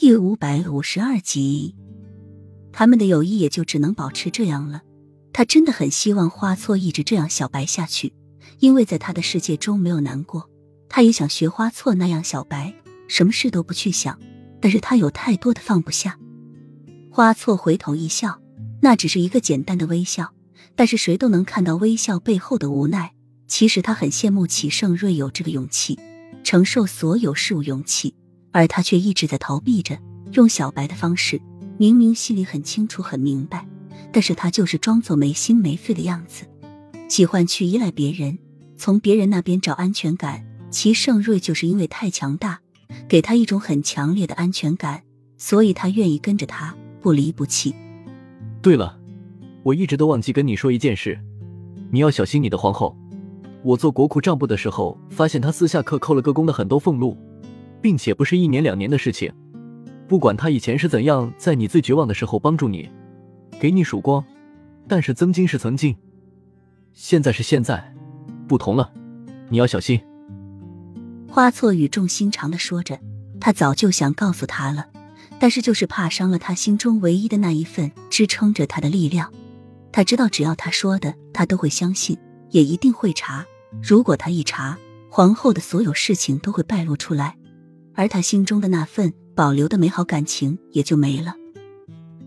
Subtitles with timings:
[0.00, 1.74] 第五百五十二集，
[2.72, 4.80] 他们的友谊也就只能保持这样了。
[5.30, 8.14] 他真的很希望花错一直这样小白下去，
[8.60, 10.48] 因为在他的世界中没有难过。
[10.88, 12.74] 他也想学花错那样小白，
[13.08, 14.18] 什么事都不去想。
[14.58, 16.18] 但是他有太多的放不下。
[17.10, 18.40] 花错回头一笑，
[18.80, 20.32] 那只是一个简单的微笑，
[20.74, 23.12] 但是谁都能看到微笑背后的无奈。
[23.46, 25.98] 其实他很羡慕齐盛瑞有这个勇气，
[26.42, 28.14] 承受所有事物勇气，
[28.52, 29.98] 而他却一直在逃避着，
[30.32, 31.40] 用小白的方式。
[31.78, 33.66] 明明心里很清楚、很明白，
[34.12, 36.44] 但是他就是装作没心没肺的样子，
[37.08, 38.38] 喜欢去依赖别人，
[38.76, 40.44] 从别人那边找安全感。
[40.70, 42.60] 齐盛瑞就是因为太强大。
[43.08, 45.02] 给他一种很强烈的安全感，
[45.38, 47.72] 所以他愿意跟着他不离不弃。
[48.60, 48.98] 对了，
[49.62, 51.16] 我一直都忘记跟你说一件事，
[51.92, 52.96] 你要小心你的皇后。
[53.62, 57.16] 我做国库账簿的时候，发现她私下克扣了各宫的很多俸禄，
[57.80, 59.32] 并且不是一年两年的事情。
[60.08, 62.90] 不管他以前是怎样在你最绝望的时候帮助你，
[63.60, 64.24] 给你曙光，
[64.88, 65.96] 但是曾经是曾经，
[66.92, 67.94] 现在是现在，
[68.48, 68.92] 不同了，
[69.48, 70.00] 你要小心。
[71.28, 72.98] 花错语重心长的说着，
[73.40, 74.88] 他早就想告诉他了，
[75.38, 79.32] 但是就是怕伤了他心中唯一的那一份支撑着他的力量。
[79.92, 82.18] 他知道，只要他说的，他都会相信，
[82.50, 83.46] 也一定会查。
[83.80, 84.76] 如果他一查，
[85.08, 87.36] 皇后的所有事情都会败露出来，
[88.00, 91.34] 而他心中的那份保留的美好感情也就没了。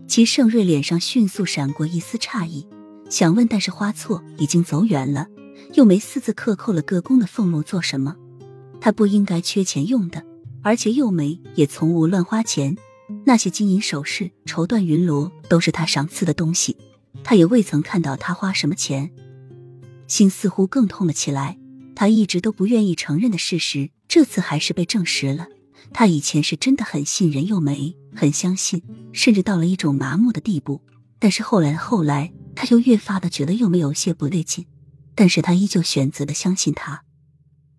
[0.06, 2.64] 齐盛瑞脸上迅速闪过一丝诧异，
[3.10, 5.26] 想问，但是花错已经走远了，
[5.72, 8.14] 又没私自克扣了各宫的俸禄做什么？
[8.80, 10.24] 他不应该缺钱用的，
[10.62, 12.76] 而且幼梅也从无乱花钱。
[13.24, 16.76] 那些金银首饰、绸缎云罗都是他赏赐的东西，
[17.24, 19.10] 他也未曾看到他花什么钱。
[20.06, 21.58] 心似乎更痛了起来。
[21.96, 25.48] 他一直都不愿意承认的事实，这次还是被证实了。
[25.92, 28.82] 他以前是真的很信任幼梅，很相信，
[29.12, 30.82] 甚至到了一种麻木的地步。
[31.18, 34.66] 但是后来后来，他又越发的觉得幼梅有些不对劲。
[35.14, 37.04] 但是他依旧选择的相信他。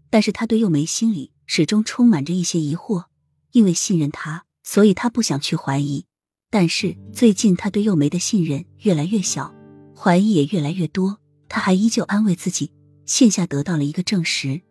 [0.09, 3.05] 但是他对幼梅心里始终充满着一些疑惑，
[3.51, 6.05] 因为信任他，所以他不想去怀疑。
[6.49, 9.53] 但是最近他对幼梅的信任越来越小，
[9.97, 11.19] 怀疑也越来越多。
[11.49, 12.71] 他还依旧安慰自己，
[13.05, 14.61] 线下得到了一个证实，